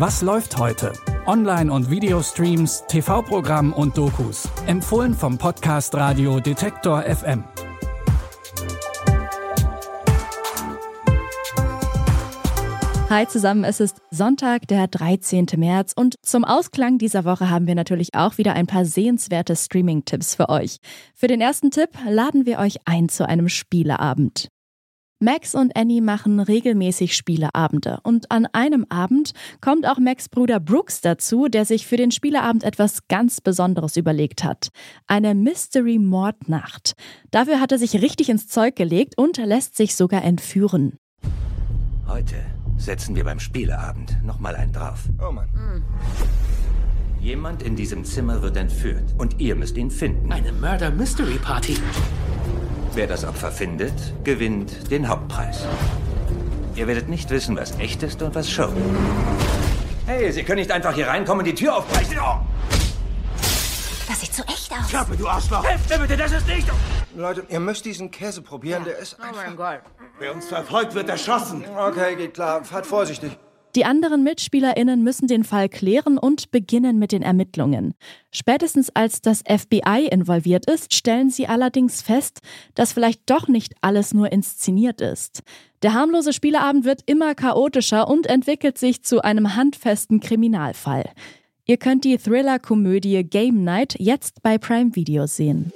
Was 0.00 0.22
läuft 0.22 0.56
heute? 0.56 0.94
Online- 1.26 1.70
und 1.70 1.90
Videostreams, 1.90 2.84
TV-Programm 2.88 3.74
und 3.74 3.98
Dokus. 3.98 4.48
Empfohlen 4.66 5.12
vom 5.12 5.36
Podcast 5.36 5.94
Radio 5.94 6.40
Detektor 6.40 7.02
FM. 7.02 7.44
Hi 13.10 13.26
zusammen, 13.28 13.64
es 13.64 13.80
ist 13.80 14.00
Sonntag, 14.10 14.66
der 14.68 14.88
13. 14.88 15.44
März 15.58 15.92
und 15.94 16.14
zum 16.22 16.44
Ausklang 16.44 16.96
dieser 16.96 17.26
Woche 17.26 17.50
haben 17.50 17.66
wir 17.66 17.74
natürlich 17.74 18.14
auch 18.14 18.38
wieder 18.38 18.54
ein 18.54 18.66
paar 18.66 18.86
sehenswerte 18.86 19.54
Streaming-Tipps 19.54 20.34
für 20.34 20.48
euch. 20.48 20.78
Für 21.14 21.26
den 21.26 21.42
ersten 21.42 21.70
Tipp 21.70 21.90
laden 22.08 22.46
wir 22.46 22.58
euch 22.58 22.78
ein 22.86 23.10
zu 23.10 23.28
einem 23.28 23.50
Spieleabend. 23.50 24.48
Max 25.22 25.54
und 25.54 25.76
Annie 25.76 26.00
machen 26.00 26.40
regelmäßig 26.40 27.14
Spieleabende 27.14 27.98
und 28.04 28.30
an 28.30 28.46
einem 28.52 28.86
Abend 28.88 29.32
kommt 29.60 29.86
auch 29.86 29.98
Max 29.98 30.30
Bruder 30.30 30.60
Brooks 30.60 31.02
dazu, 31.02 31.48
der 31.48 31.66
sich 31.66 31.86
für 31.86 31.98
den 31.98 32.10
Spieleabend 32.10 32.64
etwas 32.64 33.06
ganz 33.06 33.42
Besonderes 33.42 33.98
überlegt 33.98 34.44
hat. 34.44 34.70
Eine 35.06 35.34
Mystery-Mordnacht. 35.34 36.94
Dafür 37.30 37.60
hat 37.60 37.70
er 37.70 37.78
sich 37.78 38.00
richtig 38.00 38.30
ins 38.30 38.48
Zeug 38.48 38.76
gelegt 38.76 39.18
und 39.18 39.36
lässt 39.36 39.76
sich 39.76 39.94
sogar 39.94 40.24
entführen. 40.24 40.96
Heute 42.08 42.36
setzen 42.78 43.14
wir 43.14 43.24
beim 43.24 43.40
Spieleabend 43.40 44.24
nochmal 44.24 44.56
einen 44.56 44.72
drauf. 44.72 45.04
Oh 45.22 45.30
Mann. 45.30 45.50
Jemand 47.20 47.62
in 47.62 47.76
diesem 47.76 48.06
Zimmer 48.06 48.40
wird 48.40 48.56
entführt 48.56 49.14
und 49.18 49.38
ihr 49.38 49.54
müsst 49.54 49.76
ihn 49.76 49.90
finden. 49.90 50.32
Eine 50.32 50.52
Murder 50.52 50.90
Mystery 50.90 51.36
Party. 51.36 51.76
Wer 52.92 53.06
das 53.06 53.24
Opfer 53.24 53.52
findet, 53.52 53.94
gewinnt 54.24 54.90
den 54.90 55.08
Hauptpreis. 55.08 55.64
Ihr 56.74 56.88
werdet 56.88 57.08
nicht 57.08 57.30
wissen, 57.30 57.56
was 57.56 57.78
echt 57.78 58.02
ist 58.02 58.20
und 58.20 58.34
was 58.34 58.50
Show. 58.50 58.68
Hey, 60.06 60.32
Sie 60.32 60.42
können 60.42 60.58
nicht 60.58 60.72
einfach 60.72 60.92
hier 60.94 61.06
reinkommen 61.06 61.40
und 61.40 61.46
die 61.46 61.54
Tür 61.54 61.76
aufbrechen. 61.76 62.18
Oh! 62.20 62.40
Das 64.08 64.20
sieht 64.20 64.34
so 64.34 64.42
echt 64.42 64.72
aus. 64.72 64.88
Klappe, 64.88 65.16
du 65.16 65.28
Arschloch! 65.28 65.64
Helft 65.64 65.88
mir 65.88 65.98
bitte, 65.98 66.16
das 66.16 66.32
ist 66.32 66.48
nicht... 66.48 66.66
Leute, 67.14 67.44
ihr 67.48 67.60
müsst 67.60 67.84
diesen 67.84 68.10
Käse 68.10 68.42
probieren, 68.42 68.82
der 68.84 68.98
ist 68.98 69.16
Oh 69.20 69.36
mein 69.36 69.56
Gott. 69.56 69.82
Wer 70.18 70.34
uns 70.34 70.46
verfolgt, 70.46 70.94
wird 70.94 71.08
erschossen. 71.08 71.64
Okay, 71.76 72.16
geht 72.16 72.34
klar. 72.34 72.64
Fahrt 72.64 72.86
vorsichtig. 72.86 73.38
Die 73.76 73.84
anderen 73.84 74.24
MitspielerInnen 74.24 75.02
müssen 75.02 75.28
den 75.28 75.44
Fall 75.44 75.68
klären 75.68 76.18
und 76.18 76.50
beginnen 76.50 76.98
mit 76.98 77.12
den 77.12 77.22
Ermittlungen. 77.22 77.94
Spätestens 78.32 78.90
als 78.90 79.22
das 79.22 79.44
FBI 79.46 80.08
involviert 80.10 80.68
ist, 80.68 80.92
stellen 80.92 81.30
sie 81.30 81.46
allerdings 81.46 82.02
fest, 82.02 82.40
dass 82.74 82.92
vielleicht 82.92 83.30
doch 83.30 83.46
nicht 83.46 83.74
alles 83.80 84.12
nur 84.12 84.32
inszeniert 84.32 85.00
ist. 85.00 85.42
Der 85.82 85.94
harmlose 85.94 86.32
Spieleabend 86.32 86.84
wird 86.84 87.02
immer 87.06 87.34
chaotischer 87.36 88.08
und 88.08 88.26
entwickelt 88.26 88.76
sich 88.76 89.04
zu 89.04 89.22
einem 89.22 89.54
handfesten 89.54 90.18
Kriminalfall. 90.18 91.08
Ihr 91.64 91.76
könnt 91.76 92.02
die 92.04 92.18
Thriller-Komödie 92.18 93.22
Game 93.22 93.62
Night 93.62 93.94
jetzt 94.00 94.42
bei 94.42 94.58
Prime 94.58 94.96
Video 94.96 95.26
sehen. 95.26 95.72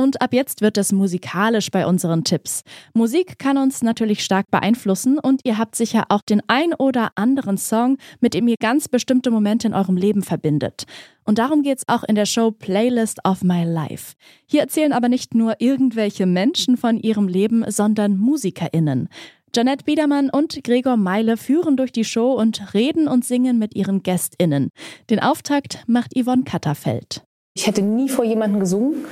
Und 0.00 0.22
ab 0.22 0.32
jetzt 0.32 0.60
wird 0.60 0.78
es 0.78 0.92
musikalisch 0.92 1.72
bei 1.72 1.84
unseren 1.84 2.22
Tipps. 2.22 2.62
Musik 2.94 3.36
kann 3.40 3.58
uns 3.58 3.82
natürlich 3.82 4.22
stark 4.22 4.48
beeinflussen 4.48 5.18
und 5.18 5.40
ihr 5.42 5.58
habt 5.58 5.74
sicher 5.74 6.04
auch 6.08 6.22
den 6.22 6.40
ein 6.46 6.72
oder 6.72 7.10
anderen 7.16 7.58
Song, 7.58 7.98
mit 8.20 8.32
dem 8.32 8.46
ihr 8.46 8.54
ganz 8.60 8.86
bestimmte 8.86 9.32
Momente 9.32 9.66
in 9.66 9.74
eurem 9.74 9.96
Leben 9.96 10.22
verbindet. 10.22 10.84
Und 11.24 11.38
darum 11.38 11.62
geht's 11.62 11.88
auch 11.88 12.04
in 12.04 12.14
der 12.14 12.26
Show 12.26 12.52
Playlist 12.52 13.18
of 13.24 13.42
My 13.42 13.64
Life. 13.64 14.14
Hier 14.46 14.60
erzählen 14.60 14.92
aber 14.92 15.08
nicht 15.08 15.34
nur 15.34 15.56
irgendwelche 15.58 16.26
Menschen 16.26 16.76
von 16.76 16.96
ihrem 16.96 17.26
Leben, 17.26 17.68
sondern 17.68 18.18
MusikerInnen. 18.18 19.08
Janette 19.52 19.84
Biedermann 19.84 20.30
und 20.30 20.62
Gregor 20.62 20.96
Meile 20.96 21.36
führen 21.36 21.76
durch 21.76 21.90
die 21.90 22.04
Show 22.04 22.34
und 22.34 22.72
reden 22.72 23.08
und 23.08 23.24
singen 23.24 23.58
mit 23.58 23.74
ihren 23.74 24.04
GästInnen. 24.04 24.70
Den 25.10 25.18
Auftakt 25.18 25.82
macht 25.88 26.12
Yvonne 26.16 26.44
Katterfeld. 26.44 27.24
Ich 27.58 27.66
hätte 27.66 27.82
nie 27.82 28.08
vor 28.08 28.24
jemandem 28.24 28.60
gesungen. 28.60 29.04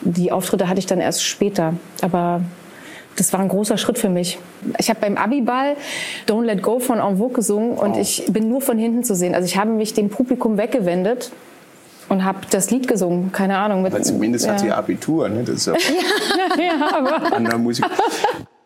Die 0.00 0.32
Auftritte 0.32 0.66
hatte 0.66 0.78
ich 0.78 0.86
dann 0.86 0.98
erst 0.98 1.22
später. 1.22 1.74
Aber 2.00 2.40
das 3.16 3.34
war 3.34 3.40
ein 3.40 3.48
großer 3.48 3.76
Schritt 3.76 3.98
für 3.98 4.08
mich. 4.08 4.38
Ich 4.78 4.88
habe 4.88 5.00
beim 5.00 5.18
Abiball 5.18 5.76
Don't 6.26 6.44
Let 6.44 6.62
Go 6.62 6.78
von 6.78 6.98
En 7.00 7.18
Vogue 7.18 7.34
gesungen 7.34 7.72
und 7.72 7.98
ich 7.98 8.24
bin 8.30 8.48
nur 8.48 8.62
von 8.62 8.78
hinten 8.78 9.04
zu 9.04 9.14
sehen. 9.14 9.34
Also 9.34 9.44
ich 9.44 9.58
habe 9.58 9.72
mich 9.72 9.92
dem 9.92 10.08
Publikum 10.08 10.56
weggewendet 10.56 11.32
und 12.08 12.24
habe 12.24 12.38
das 12.48 12.70
Lied 12.70 12.88
gesungen. 12.88 13.30
Keine 13.30 13.58
Ahnung. 13.58 13.82
Mit, 13.82 13.92
Weil 13.92 14.04
zumindest 14.04 14.48
hat 14.48 14.60
sie 14.60 14.68
ja. 14.68 14.78
Abitur, 14.78 15.28
ne? 15.28 15.44
Das 15.44 15.56
ist 15.56 15.66
ja 15.66 15.74
ja, 16.58 16.96
aber 16.96 17.36
andere 17.36 17.58
Musik. 17.58 17.84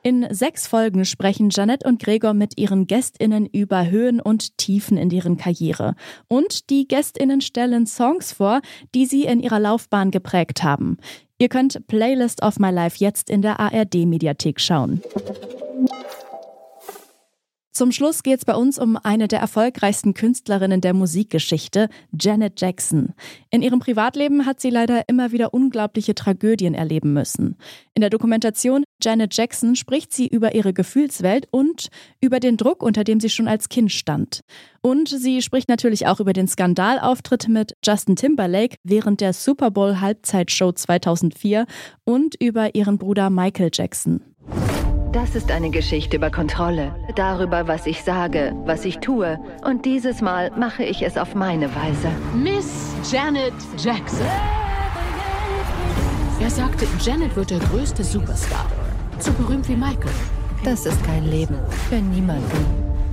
In 0.03 0.27
sechs 0.31 0.67
Folgen 0.67 1.05
sprechen 1.05 1.51
Janette 1.51 1.87
und 1.87 2.03
Gregor 2.03 2.33
mit 2.33 2.57
ihren 2.57 2.87
GästInnen 2.87 3.45
über 3.47 3.91
Höhen 3.91 4.21
und 4.21 4.57
Tiefen 4.57 4.97
in 4.97 5.11
deren 5.11 5.37
Karriere. 5.37 5.95
Und 6.27 6.71
die 6.71 6.89
GästInnen 6.89 7.43
stellen 7.43 7.87
Songs 7.87 8.33
vor, 8.33 8.61
die 8.95 9.05
sie 9.05 9.25
in 9.25 9.41
ihrer 9.41 9.61
Laufbahn 9.61 10.11
geprägt 10.11 10.63
haben. 10.63 10.97
Ihr 11.39 11.49
könnt 11.49 11.87
Playlist 11.87 12.43
of 12.43 12.59
My 12.59 12.71
Life 12.71 12.97
jetzt 12.99 13.29
in 13.29 13.43
der 13.43 13.61
ARD-Mediathek 13.61 14.61
schauen. 14.61 15.03
Zum 17.81 17.93
Schluss 17.93 18.23
geht 18.23 18.41
es 18.41 18.45
bei 18.45 18.55
uns 18.55 18.79
um 18.79 18.99
eine 19.03 19.27
der 19.27 19.41
erfolgreichsten 19.41 20.13
Künstlerinnen 20.13 20.83
der 20.83 20.93
Musikgeschichte, 20.93 21.89
Janet 22.13 22.61
Jackson. 22.61 23.15
In 23.49 23.63
ihrem 23.63 23.79
Privatleben 23.79 24.45
hat 24.45 24.61
sie 24.61 24.69
leider 24.69 25.09
immer 25.09 25.33
wieder 25.33 25.55
unglaubliche 25.55 26.15
Tragödien 26.15 26.75
erleben 26.75 27.15
müssen. 27.15 27.57
In 27.95 28.03
der 28.03 28.11
Dokumentation 28.11 28.85
Janet 29.03 29.35
Jackson 29.35 29.77
spricht 29.77 30.13
sie 30.13 30.27
über 30.27 30.55
ihre 30.55 30.75
Gefühlswelt 30.75 31.49
und 31.53 31.89
über 32.21 32.39
den 32.39 32.59
Druck, 32.59 32.83
unter 32.83 33.03
dem 33.03 33.19
sie 33.19 33.31
schon 33.31 33.49
als 33.49 33.71
Kind 33.71 33.91
stand. 33.93 34.43
Und 34.83 35.09
sie 35.09 35.41
spricht 35.41 35.71
natürlich 35.71 36.07
auch 36.07 36.21
über 36.21 36.35
den 36.35 36.49
Skandalauftritt 36.49 37.49
mit 37.49 37.79
Justin 37.83 38.15
Timberlake 38.15 38.77
während 38.85 39.23
der 39.23 39.33
Super 39.33 39.71
Bowl 39.71 40.03
Halbzeitshow 40.03 40.73
2004 40.73 41.65
und 42.05 42.35
über 42.35 42.75
ihren 42.75 42.99
Bruder 42.99 43.31
Michael 43.31 43.71
Jackson. 43.73 44.21
Das 45.13 45.35
ist 45.35 45.51
eine 45.51 45.71
Geschichte 45.71 46.19
über 46.19 46.31
Kontrolle, 46.31 46.95
darüber, 47.17 47.67
was 47.67 47.87
ich 47.87 48.05
sage, 48.05 48.55
was 48.65 48.85
ich 48.85 48.99
tue. 48.99 49.41
Und 49.65 49.85
dieses 49.85 50.21
Mal 50.21 50.53
mache 50.57 50.85
ich 50.85 51.03
es 51.03 51.19
auf 51.19 51.35
meine 51.35 51.69
Weise. 51.75 52.11
Miss 52.33 52.95
Janet 53.11 53.53
Jackson. 53.77 54.25
Er 56.41 56.51
sagte, 56.51 56.87
Janet 57.01 57.35
wird 57.35 57.51
der 57.51 57.59
größte 57.59 58.05
Superstar. 58.05 58.67
So 59.19 59.33
berühmt 59.33 59.69
wie 59.69 59.75
Michael. 59.75 60.13
Das 60.63 60.87
ist 60.87 61.03
kein 61.05 61.25
Leben 61.25 61.57
für 61.89 61.97
niemanden. 61.97 62.67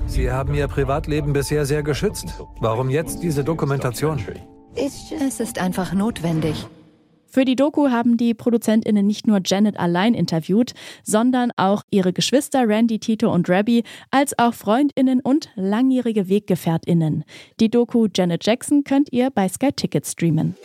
Sie 0.05 0.31
haben 0.31 0.53
Ihr 0.53 0.67
Privatleben 0.67 1.33
bisher 1.33 1.65
sehr 1.65 1.81
geschützt. 1.81 2.39
Warum 2.59 2.91
jetzt 2.91 3.23
diese 3.23 3.43
Dokumentation? 3.43 4.19
Es 4.75 5.39
ist 5.39 5.59
einfach 5.59 5.93
notwendig. 5.93 6.67
Für 7.29 7.45
die 7.45 7.55
Doku 7.55 7.89
haben 7.89 8.17
die 8.17 8.33
ProduzentInnen 8.33 9.05
nicht 9.05 9.27
nur 9.27 9.41
Janet 9.45 9.77
allein 9.77 10.13
interviewt, 10.13 10.73
sondern 11.03 11.51
auch 11.57 11.83
ihre 11.91 12.13
Geschwister 12.13 12.67
Randy, 12.67 12.99
Tito 12.99 13.31
und 13.31 13.49
Rabbi, 13.49 13.83
als 14.11 14.37
auch 14.39 14.53
FreundInnen 14.53 15.19
und 15.19 15.49
langjährige 15.55 16.29
WeggefährtInnen. 16.29 17.23
Die 17.59 17.69
Doku 17.69 18.07
Janet 18.13 18.45
Jackson 18.45 18.83
könnt 18.83 19.11
ihr 19.11 19.29
bei 19.29 19.47
Sky 19.47 19.71
Ticket 19.71 20.05
streamen. 20.05 20.55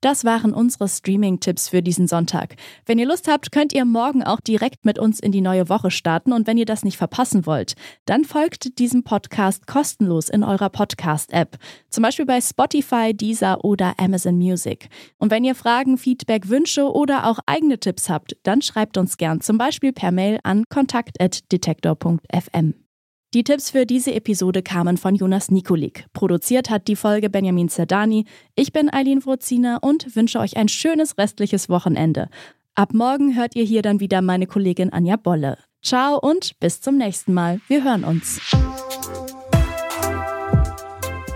Das 0.00 0.24
waren 0.24 0.54
unsere 0.54 0.88
Streaming-Tipps 0.88 1.68
für 1.68 1.82
diesen 1.82 2.06
Sonntag. 2.06 2.54
Wenn 2.86 3.00
ihr 3.00 3.06
Lust 3.06 3.26
habt, 3.26 3.50
könnt 3.50 3.72
ihr 3.72 3.84
morgen 3.84 4.22
auch 4.22 4.40
direkt 4.40 4.84
mit 4.84 4.98
uns 4.98 5.18
in 5.18 5.32
die 5.32 5.40
neue 5.40 5.68
Woche 5.68 5.90
starten. 5.90 6.32
Und 6.32 6.46
wenn 6.46 6.56
ihr 6.56 6.66
das 6.66 6.84
nicht 6.84 6.96
verpassen 6.96 7.46
wollt, 7.46 7.74
dann 8.04 8.24
folgt 8.24 8.78
diesem 8.78 9.02
Podcast 9.02 9.66
kostenlos 9.66 10.28
in 10.28 10.44
eurer 10.44 10.70
Podcast-App. 10.70 11.58
Zum 11.90 12.02
Beispiel 12.02 12.26
bei 12.26 12.40
Spotify, 12.40 13.12
Deezer 13.12 13.64
oder 13.64 13.94
Amazon 13.98 14.38
Music. 14.38 14.88
Und 15.18 15.32
wenn 15.32 15.44
ihr 15.44 15.56
Fragen, 15.56 15.98
Feedback, 15.98 16.48
Wünsche 16.48 16.92
oder 16.92 17.26
auch 17.26 17.40
eigene 17.46 17.80
Tipps 17.80 18.08
habt, 18.08 18.36
dann 18.44 18.62
schreibt 18.62 18.98
uns 18.98 19.16
gern 19.16 19.40
zum 19.40 19.58
Beispiel 19.58 19.92
per 19.92 20.12
Mail 20.12 20.38
an 20.44 20.62
kontakt.detektor.fm. 20.68 22.87
Die 23.34 23.44
Tipps 23.44 23.70
für 23.70 23.84
diese 23.84 24.14
Episode 24.14 24.62
kamen 24.62 24.96
von 24.96 25.14
Jonas 25.14 25.50
Nikolik. 25.50 26.06
Produziert 26.14 26.70
hat 26.70 26.88
die 26.88 26.96
Folge 26.96 27.28
Benjamin 27.28 27.68
Zerdani. 27.68 28.24
Ich 28.54 28.72
bin 28.72 28.90
Eileen 28.90 29.22
Wrozina 29.22 29.76
und 29.82 30.16
wünsche 30.16 30.38
euch 30.38 30.56
ein 30.56 30.68
schönes 30.68 31.18
restliches 31.18 31.68
Wochenende. 31.68 32.30
Ab 32.74 32.94
morgen 32.94 33.36
hört 33.36 33.54
ihr 33.54 33.64
hier 33.64 33.82
dann 33.82 34.00
wieder 34.00 34.22
meine 34.22 34.46
Kollegin 34.46 34.94
Anja 34.94 35.16
Bolle. 35.16 35.58
Ciao 35.82 36.18
und 36.18 36.58
bis 36.58 36.80
zum 36.80 36.96
nächsten 36.96 37.34
Mal. 37.34 37.60
Wir 37.68 37.84
hören 37.84 38.04
uns. 38.04 38.40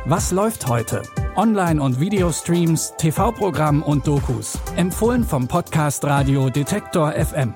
Was 0.07 0.33
läuft 0.33 0.67
heute? 0.69 1.03
Online- 1.37 1.83
und 1.83 2.01
Videostreams, 2.01 2.95
TV-Programm 2.97 3.83
und 3.83 4.07
Dokus. 4.07 4.59
Empfohlen 4.77 5.25
vom 5.25 5.47
Podcast 5.47 6.03
Radio 6.07 6.49
Detektor 6.49 7.13
FM. 7.13 7.53